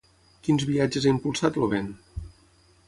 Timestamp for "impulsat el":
1.13-1.71